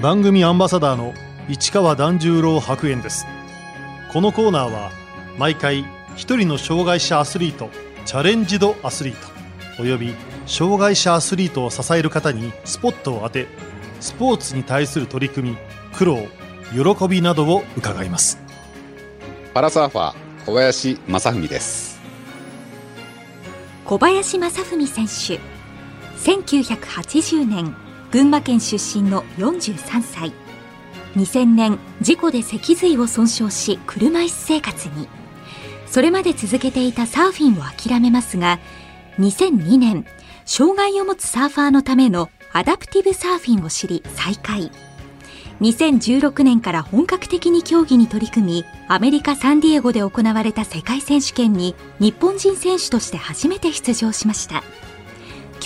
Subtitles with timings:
[0.00, 1.14] 番組アンバサダーの
[1.48, 3.24] 市川團十郎白猿です。
[4.12, 4.90] このコーナーは
[5.38, 7.70] 毎回一人の障害者アスリート
[8.04, 9.14] チャレンジドアスリー
[9.76, 10.14] トおよび
[10.46, 13.46] 障害者アスリートを支える方にスポットを当て
[14.00, 15.56] スポーツに対する取り組み
[15.94, 16.18] 苦労
[16.72, 18.38] 喜びなどを伺います。
[19.54, 21.98] パラサーファー小林正文です。
[23.86, 25.40] 小林正文選手
[26.18, 30.32] 1980年群馬県出身の43歳。
[31.16, 35.08] 2000年事故で脊髄を損傷し車椅子生活に。
[35.86, 38.58] それまで続けていたサーフィンを諦めますが
[39.18, 40.04] 2002年
[40.44, 44.70] 障害を持つサーファーのためのアダプティブサーフィンを知り再開。
[45.60, 54.62] 2016年から本格的に競技に取り組みアメリカ・サンディエゴで行われた世界選手権に日本人選手として初めて出場しました。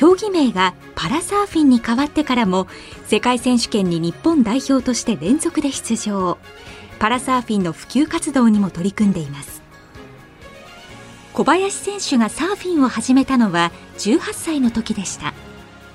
[0.00, 2.68] 競技名がパラサーフィンに変わってからも
[3.04, 6.38] 世界選手権に日本代表として連続で出場。
[6.98, 9.60] パラサーフィンの普及活動にも取り組んでいます。
[11.34, 15.34] 小林選手がサーフィンを始めたのは18歳の時でした。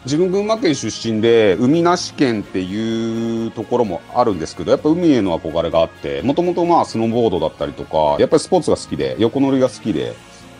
[0.03, 10.13] 自分群馬県出身で海なし県っていうところもあるんですけどやっぱ海への憧れがあってもともとまあスノーボードだったりとかやっぱりスポーツが好きで横乗りが好きで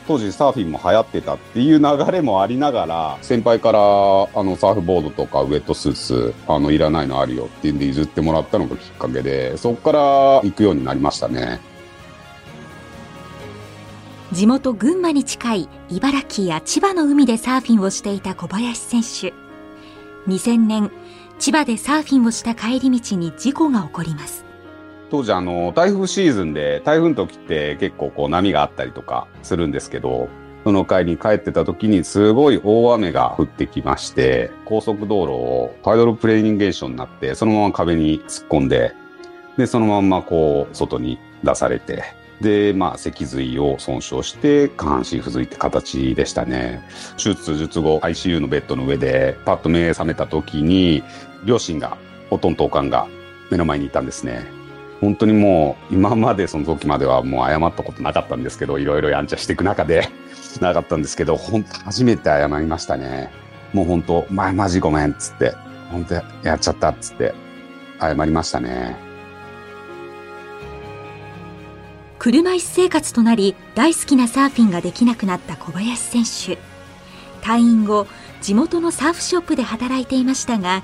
[0.07, 3.81] 当時サーフィンも流行ってたっていう流れもありながら先輩からあ
[4.43, 9.99] のサーフボードとかウェットスーツあのいらないのあるよっていうんで譲ってもらったのがきっかけでそこから
[10.41, 11.59] 行くようになりましたね。
[14.31, 19.33] 地元群馬に近い茨城や千葉の海でサーフィンをしていた小林選手
[20.29, 20.91] 2000年
[21.39, 24.44] 千葉でサーフィンをした帰り道に事故が起こります
[25.09, 30.29] 当時あの台風シーズンで台風の時って結構こう波があったりとかするんですけど
[30.63, 38.95] その帰りに帰ってた時にすごい大雨が降ってきまして高速道路をパイドルプレーニング現象になってそのまま壁に突っ込んで
[39.57, 42.03] でそのまんまこう外に出されて
[42.41, 46.81] で、まあ、脊髄を損傷して、下半身不随って形でしたね。
[47.17, 51.03] 手術術後、ICU のベッドの上で、パッと目覚めた時に、
[51.45, 51.97] 両親が、
[52.29, 53.07] おとんとおかんが
[53.51, 54.54] 目の前にいたんですね。
[55.01, 60.09] 本当にもう、今までその時まではもう謝ったことなかったんですけど、いろいろやんちゃしていく中で
[60.61, 63.29] なかったんですけど、本当初めて謝りましたね。
[63.73, 65.53] もう本当、前マジごめんっつって、
[65.91, 67.33] 本当やっちゃったっつって、
[67.99, 69.05] 謝りましたね。
[72.25, 76.57] 車椅子生活となり大好きなサーフィンができなくなった小林選手
[77.45, 78.07] 退院後
[78.41, 80.83] 地元のサーフショップで働いていましたが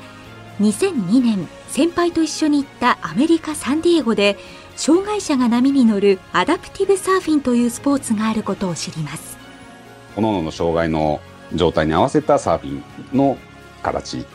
[0.59, 4.37] 2002年先輩と一緒に行ったアメリカ・サンディエゴで
[4.75, 9.37] 障害者が波に乗るアダプティブサーフィンというスポーツがあることを知ります
[10.15, 11.21] 各々の障害の
[11.53, 12.81] 状態に合わせたサーフィ
[13.13, 13.37] ンの
[13.81, 14.25] 形っ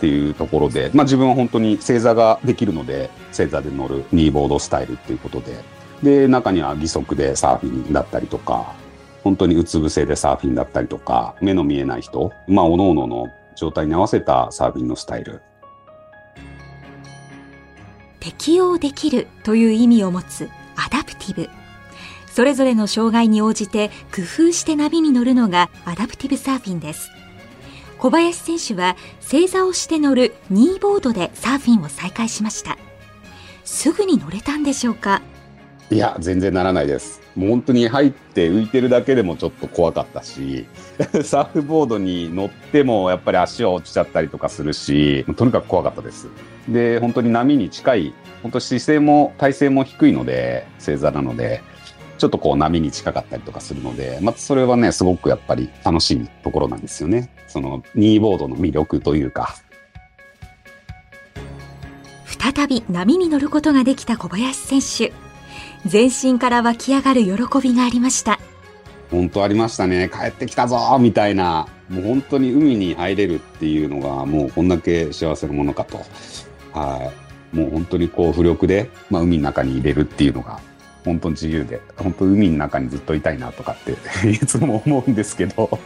[0.00, 5.62] ていうところで、まあ、自分は本当に正座ができるので正座で乗るニーボードスタイルっていうことで
[6.02, 8.74] で、中には義足でサーフィンだったりとか、
[9.22, 15.40] 本当にうつ伏せでサーフィンだったりとか、目の見えない人、まあ、おのおのの状態に合わせたサーフィンのスタイル。
[18.22, 21.50] 適応できるという意味を持つアダプティブ。
[22.30, 27.10] それぞれの障害に応じて工夫して波に乗るのがアダプティブサーフィンです。
[27.98, 32.78] 小林選手は正座をして乗るニーボードでサーフィンを再開しました。
[33.64, 35.20] すぐに乗れたんでしょうか？
[35.90, 37.21] いや、全然ならないです。
[37.34, 40.66] もう本当に入って浮いてるだけでもちょっと怖かったし、
[41.24, 46.28] サーフボードに乗ってもやっぱり足は落ちちゃったりとかするし、とにかく怖かったです。
[46.68, 51.62] で、本当に波に近い、本当姿勢も体勢も低いので、正座なので、
[52.18, 57.30] ちょっとこう波に近かったりとかするので、またそれはね、すごくやっぱり楽しいところなんですよね。
[57.48, 59.56] そのニーボードの魅力というか。
[62.24, 65.31] 再び波に乗ることができた小林選手。
[65.86, 68.38] 全身から湧き上がる喜びがありました。
[69.10, 70.10] 本当ありましたね。
[70.12, 71.66] 帰ってきたぞみたいな。
[71.88, 75.98] もう本当に海に入れるっていうのがもうこんだけ幸せなものかと。
[76.72, 77.12] は
[77.52, 77.56] い。
[77.56, 80.58] もう本当にこう浮力で、まあ、海の中に入れるっていうのが
[81.04, 83.92] 本当に自由で本当海の中にずっといたいなとかって
[84.30, 85.78] いつも思うんですけど。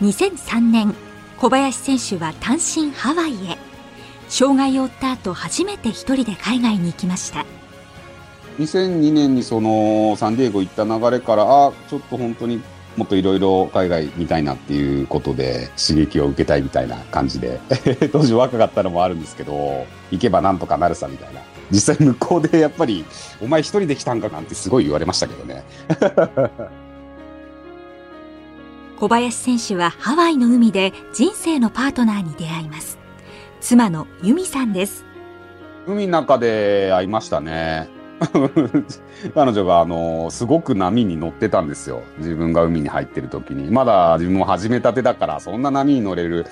[0.00, 0.94] 2003年
[1.38, 3.58] 小林選手は単身ハワイへ
[4.28, 7.44] 障害を負った後初めて一人で海外に行きました。
[8.58, 12.62] 2002年にそのサンディエゴ行った流れからあちょっと本当に
[12.96, 17.60] もっといろいろ海外見たいなっていうことで刺激を受けたいみたいな感じで
[18.12, 21.40] 当時若かったのもあるんですけど行けばなんとかなるさみたいな。
[21.70, 23.04] 実際向こうでやっぱり
[23.42, 25.64] お前一人で来たんかなんてすごい言われましたけどね。
[28.98, 32.96] 小林選手はハワイの海で人生のパートナーに出会います
[33.60, 35.04] 妻の由美さんです
[35.86, 37.88] 海の中で会いましたね。
[39.34, 42.02] 彼女が、あの、すごく波に乗ってたんですよ。
[42.18, 43.70] 自分が海に入ってる時に。
[43.70, 46.46] まだ自分も始めたてだから、そんな波に乗れる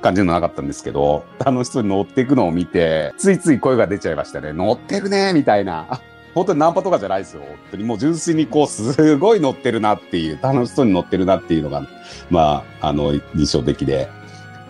[0.00, 4.52] 感じのなかったんですけど、楽しそうに乗っていくのを見て、ついつい声が出ちゃいましたね。
[4.52, 6.00] 乗ってるねみたいな。
[6.34, 7.42] 本当にナンパとかじゃないですよ。
[7.42, 11.86] 本当にもう純粋にこう、すごい乗ってるなっていう、楽しそうに乗ってるなっていうのが、
[12.30, 14.08] まあ、あの、印象的で。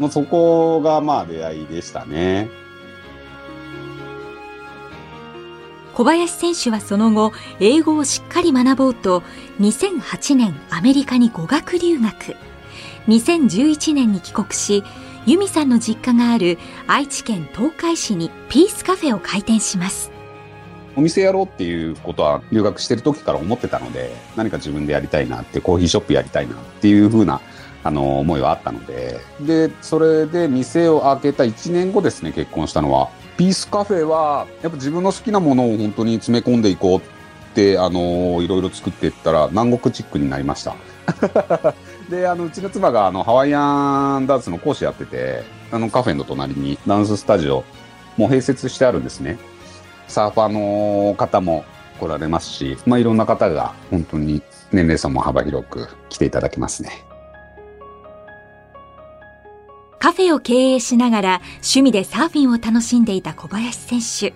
[0.00, 2.49] もうそこがまあ出会いでしたね。
[5.93, 9.23] 小林選手はその後、英語をしっかり学ぼうと、
[9.61, 12.35] 2008年アメリカに語学留学。
[13.08, 14.82] 2011年に帰国し、
[15.26, 16.56] 由美さんの実家がある
[16.87, 20.11] 愛知県東海市にピースカフェを開店します。
[20.97, 27.43] お店やろうっていうことは留学してる時から思ってたので、何か自分でやりたいなって、コーヒーショップやりたいなっていう風な
[27.82, 33.09] あの思いはあったので、で、それで店を開けた1年後ですね、結婚したのは。
[33.37, 37.03] ピースカフェは、やっぱ自分の好きなものを本当に詰め込んでいこうっ
[37.55, 40.75] て、あのいろいろ作っていったら南国チックになりました。
[42.11, 45.43] で、あの、うちの妻があの、ハワイアンダンスの講師やってて、
[45.73, 47.65] あの、カフェの隣にダンススタジオ
[48.17, 49.38] も併設してあるんですね。
[50.06, 51.65] サーファーの方も
[51.99, 54.43] 来られますし、まあ、いろんな方が本当に
[54.73, 57.05] 年齢差も幅広く来ていただけますね。
[60.00, 64.35] カフェを経営しながら趣味でサーフィンを楽しんでいた小林選手。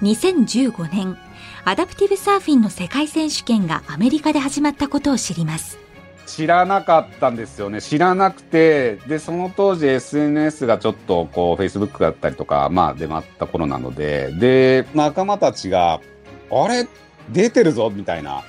[0.00, 1.18] 2015年、
[1.64, 5.76] アダプティブサーフィンの世界選手権がアメリカで始まったことを知ります。
[6.24, 7.82] 知らなかったんですよね。
[7.82, 16.00] 知らなくて、で、その当時 SNS がちょっとこう Facebook だったりとか、まあ出回った頃なので、で、仲間たちが、
[16.48, 16.86] あれ？
[17.28, 17.90] 出てるぞ？
[17.90, 18.44] みたいな。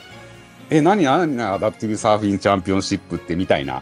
[0.69, 1.03] え、何？
[1.03, 3.81] 何アダプティブサーフィンチャンピオンシップってみたいな。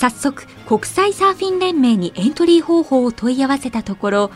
[0.00, 4.30] 早速国際サーフィン連盟にエントリー方法を問い合わせたところ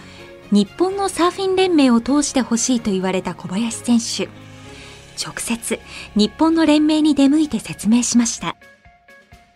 [0.51, 4.29] 日本のサーフィン連盟を通してほしいと言われた小林選手。
[5.17, 5.81] 直接
[6.15, 8.57] 日本の連盟に出向いて説明しました。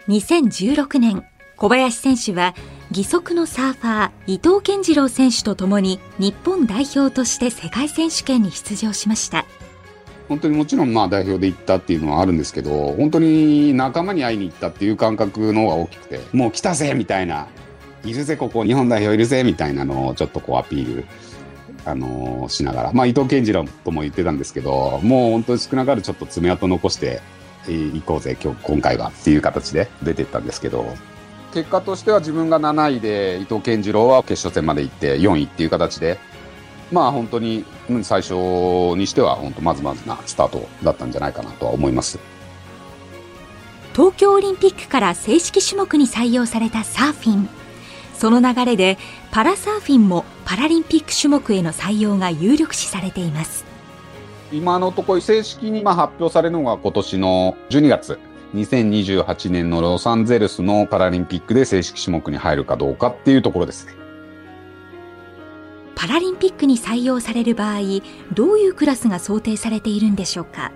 [0.09, 1.27] 2016年
[1.57, 2.55] 小林選手は
[2.91, 9.45] 義足のサーファー伊藤健次郎選手と共に日本代表として世界選手権に出場しました。
[10.29, 17.47] 本当にもちろんまあ代表で行ったっていうのはあるんですけど、本当に仲間に会いに行ったっていう感覚の方が大きくて、もう来たぜみたいな、
[18.05, 21.05] いるぜここ日本代表いるぜみたいなのをちょっとこうアピール、
[21.85, 27.23] あの、しながら、まあ伊藤健次郎とも言ってたんですけど、もう本当に少ながるちょっと爪痕残して
[27.67, 30.95] 行こうぜ今日、今回はっていう形で出てったんですけど、
[31.55, 36.19] 結果としては自分が7位で伊藤健次郎は決勝戦まで行って4位っていう形で
[36.91, 37.65] まあ本当に
[38.03, 38.35] 最初
[38.97, 42.19] にしては本当まずまずなスタートだったんじゃないかなとは思います。
[43.93, 47.49] 東京オリンピックから正式種目に採用されたサーフィン。
[48.15, 48.99] その流れで
[49.31, 53.65] パラサーフィンもパラリンピック種目への採用が有力視されています。
[54.51, 58.19] 今のところ正式にまあ発表されるのが今年の12月。
[58.55, 63.93] 2028年のロサンゼルスのパラリンピックで正式種目に入るかどうかっていうところですね
[65.99, 67.81] パラリンピックに採用される場合
[68.33, 70.71] どういうクラスが想定されているんでしょうか？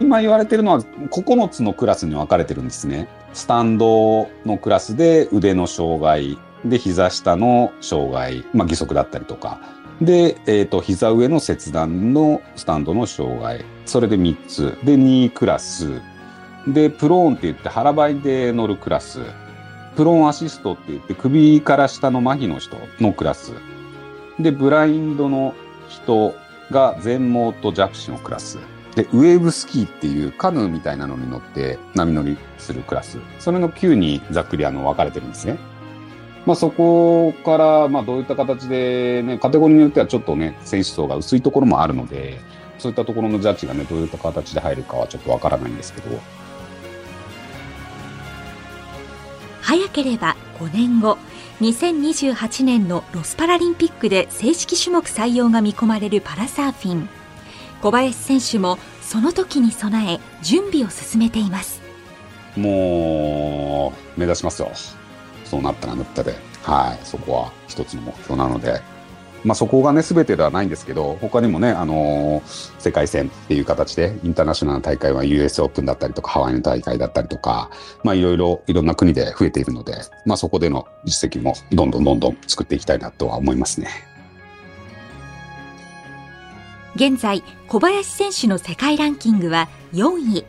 [0.00, 9.60] 今言われてるのは9つのクラスに分かれてるんですねスタンドのクラスで腕の障害で膝下の障害、まあ、義足だったりとか
[10.02, 13.66] で、えっ、ー、と、膝上の切断のスタンドの障害。
[13.84, 14.78] それで3つ。
[14.82, 16.00] で、2クラス。
[16.66, 19.20] で、プローンって言って腹ばいで乗るクラス。
[19.96, 23.52] プローンアシストって言って首から下の麻痺の人のクラス。
[24.42, 25.54] で、ブラインドの
[25.88, 26.34] 人
[26.70, 28.58] が全盲と弱視のクラス。
[28.94, 33.18] で、ウェーブスキーっていうカヌーみたいなのに乗って波乗りするクラス。
[33.38, 35.58] それの9にざっくりあの分かれてるんですね。
[36.46, 42.40] まあそこから、まあどういった形でね、カテゴリーによってはちょっとね、選手層が薄いところもあるので、
[42.78, 46.18] そういったところのジャッジがね、どういった形で入るかはちょっとわからないんですけど。
[49.60, 51.18] 早ければ5年後、
[51.60, 57.08] 2028年のロスパラリンピックで正式種目採用が見込まれるパラサーフィン。
[57.82, 61.82] 小林選手もその時に備え準備を進めています。
[62.56, 64.72] もう目指しますよ。
[65.44, 66.34] そうなったらなったで。
[66.62, 67.06] はい。
[67.06, 68.80] そこは一つの目標なので。
[69.44, 77.70] まあ、そこがね、すべてではないんですけど、他にもね、あのー、世界戦っていう形で、インターナショナルな大会は US オープンだったりとか、ハワイの大会だったりとか、
[78.04, 79.94] まあ、いろいろ、いろんな国で増えているので、
[80.26, 83.88] まあ、そこでの実績もどんどんどんどん作っていきたいなとは思いますね。
[86.96, 90.44] 現在、小林選手の世界ランキングは4位。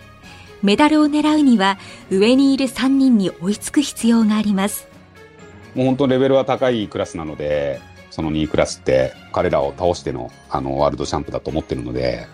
[0.64, 1.80] メダルを狙うには、
[2.10, 4.88] 上にいる3人に追いつく必要があります。
[5.76, 7.80] もう本当レベルは高いクラスなので、
[8.12, 12.28] その2位クラスって彼らを倒してのあのワールドチャンプだと思ってるので、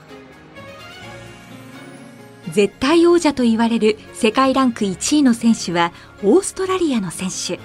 [2.51, 5.93] 絶対王者と言われる世界ランク1位の選手は
[6.23, 7.59] オーストラリアの選手。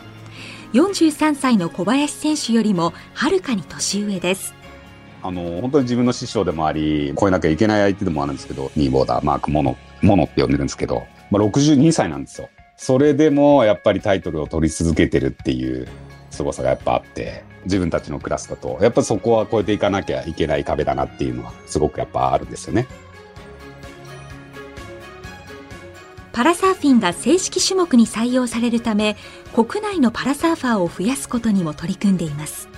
[0.73, 4.55] 43歳の小林選手よりもはるかに年上です。
[5.23, 12.49] あの、本当に自分の師匠でもあり、超えなきゃいけない相手でもあるんですけど、ニーボーダー、マーク・モノ、モノって呼んでるんですけど、まあ、62歳なんですよ。
[12.77, 15.87] それでも、やっぱりタイトルを取り続けてるっていう
[16.31, 22.87] 凄さがやっぱあって、自分たちのクラスだと、やっぱそこは超えていかなきゃいけない壁だなっていうのは、すごくやっぱあるんですよね。
[26.33, 29.17] パラサーフィンが正式種目に採用されるため
[29.55, 32.71] 国内のパラサーファーを増やすことにも取り組んでいます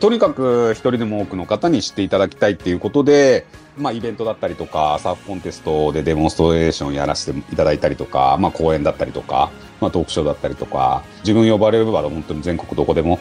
[0.00, 3.46] とにかく一人でも多くの方に知っていただきたいっていうことで、
[3.76, 13.20] まあ、イベントだったりとか、サーフコンテストでデモンストレーションやらせていただいたりとか、まあ、講演だったりとか、まあ、トークショーだったりとか、自分呼ばれれば本当に全国どこでも、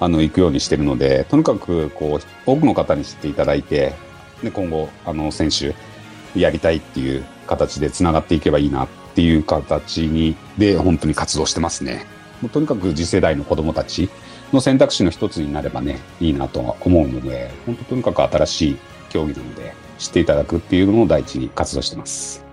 [0.00, 3.92] あの、行くようにしてるので、とにかく、こう、多くの方に知っていただいて、
[4.42, 5.74] で、今後、あの、選手、
[6.38, 12.06] やりたいっていう形で繋がっていけばいいなっていう形に、で、本当に活動してますね。
[12.40, 14.08] もうとにかく次世代の子供たち
[14.52, 18.76] の選択肢の一つになればね、いいなと思うので、本当とにかく新しい
[19.10, 22.44] 競技なので、知っていただくっていうのを第一に活動してます。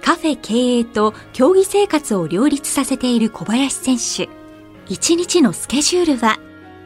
[0.00, 4.39] カフェ経営と競技生活を両立させている小林選手。
[4.90, 6.40] 一日のスケジュールは？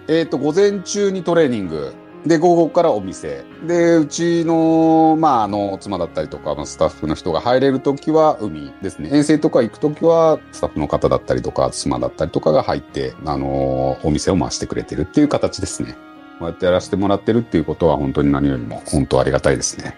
[0.09, 1.95] えっ、と、午前中にトレーニング、
[2.27, 3.47] で、午後からお店。
[3.67, 9.09] で、うちの、まあ、あの、妻だったりとか、スタッフの人が入れるときは海ですね。
[9.11, 15.97] 遠征とか行くときは、スタッフの方だったりとか、妻だったりとかが入って、あの、お店を回してくれてるっていう形ですね。
[16.39, 19.97] こうやってやらせてもらってるっていうことは、本当に何よりも、本当ありがたいですね。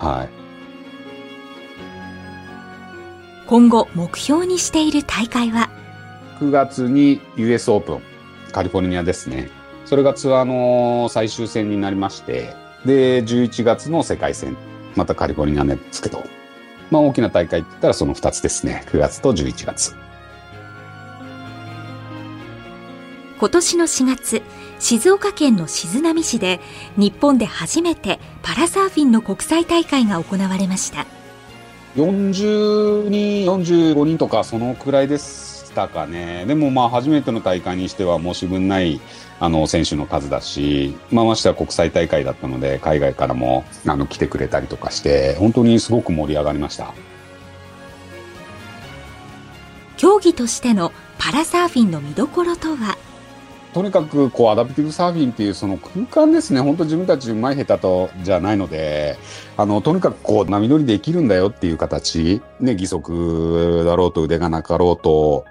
[0.00, 0.28] はい。
[3.46, 5.70] 今後、目標にしている大会は？
[6.40, 8.02] ?9 月に US オープン、
[8.52, 9.50] カリフォルニアですね。
[9.84, 14.56] それがツアーの最終戦になりまして、で、11月の世界戦、
[14.96, 16.22] またカリフォルニアですけど、
[16.90, 18.84] まあ大きな大会って言ったらその2つですね。
[18.86, 19.94] 9月と11月。
[23.38, 24.42] 今年の4月、
[24.78, 26.60] 静岡県の静波市で
[26.96, 31.06] 日本で初めてパラサーフィンの国際大会が行われました。
[31.96, 35.43] 40人、45人とかそのくらいです
[35.74, 36.44] たかね。
[36.46, 39.00] でもまあ初めての大会にしては申し分ない
[39.40, 46.94] あの、選手の数だし、まあ、ましては国際大会だったので、海外からも、あの、来てくれたりとかして、本当にすごく盛り上がりました。
[49.96, 52.96] 競技としてのパラサーフィンの見どころとは？
[53.74, 56.60] とにかく、こう、アダプティブサーフィンっていうその空間ですね。
[56.60, 59.18] 本当自分たちうまい下手とじゃないので、
[59.56, 62.40] あの、とにかくこう、波乗りできるんだよっていう形。
[62.60, 65.44] ね、義足だろうと腕がなかろうと、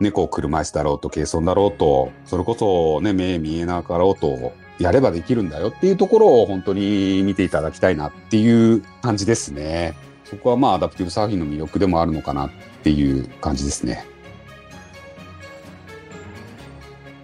[0.00, 9.94] ね、こう車椅子だろうと、軽装だろうと、それこそね、目見えなかろうと、やればできるんだよっていうところを本当に見ていただきたいなっていう感じですね。
[10.24, 12.50] そこはまあアダプティブサーフィンの魅力でもあるのかなっ
[12.82, 14.06] ていう感じですね。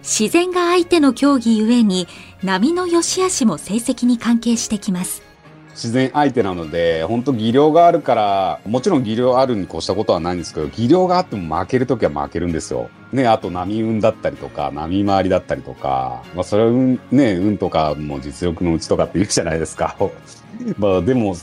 [0.05, 2.07] 自然が相手の競技ゆえに
[2.43, 5.23] 波の良し悪しも成績に関係してきます。
[5.71, 12.89] 自然相手なので、本当技量があるから、もちろん技量あるに越したことはないんですけど、技量があっても負けるときは負けるんですよ。
[13.11, 19.97] ね、あと波運だったりとか、波回りだったりとか、まあそれは運、ね、運とかも実力のうちとかって言うじゃないですか。
[20.77, 21.35] まあでも、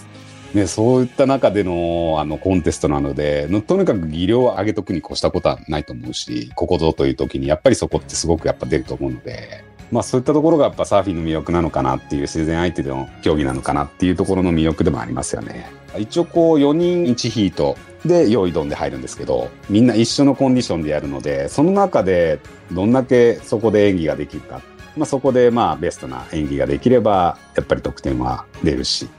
[0.54, 15.70] ね、そういった中での、あの、コンテストなので、とにかく技量を上げとくに越したことはないと思うし、ここぞという時に、やっぱりそこってすごくやっぱ出ると思うので、まあそういったところがやっぱサーフィンの魅力なのかなっていう自然相手での競技なのかなっていうところの魅力でもありますよね。
[15.98, 22.40] 一応こう4人1ヒートで用意ドンで入るんですけど、みんな一緒のコンディションでやるので、その中で
[22.72, 24.62] どんだけそこで演技ができるか。
[24.96, 29.10] まあそこでまあベストな演技ができれば、やっぱり得点は出るし、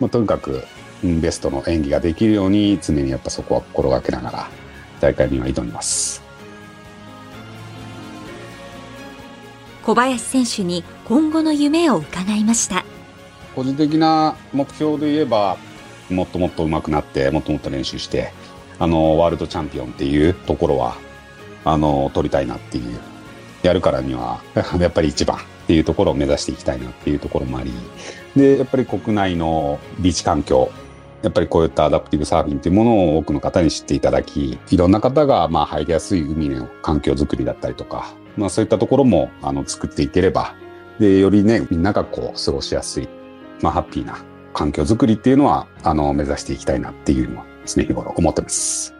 [0.00, 0.64] まあとにかく
[1.20, 4.48] ベストの演技ができるように常にやっぱそこは心がけながら
[5.00, 6.26] 大会には挑みます。
[9.86, 12.84] 小林選手に今後の夢を伺いました
[13.54, 15.58] 個人的な目標で言えば
[16.10, 18.32] もっともっと上手くなってもっともっと練習して
[18.80, 20.96] あのワールドチャンピオンっていうところは
[21.64, 22.98] あの取りたいなっていう
[23.62, 24.40] やるからには
[24.80, 27.72] やっぱり一番っていうところを目指していきたいなっていうところもあり
[28.34, 30.72] でやっぱり国内のビーチ環境
[31.22, 40.54] やっぱりこういったアダプティブサーフィンというものを多くの方に知っていただきいろんな方がまあ入りやすい海の環境づくりだったりとかまあそういったところも、あの、作っていければ、
[40.98, 43.08] で、よりね、みんながこう、過ごしやすい、
[43.62, 44.18] まあハッピーな
[44.52, 48.95] 環境づくりっていうのは、あの、目指していきたいなっていうのは常日頃思ってます。